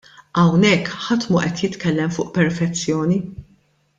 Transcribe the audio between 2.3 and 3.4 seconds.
perfezzjoni.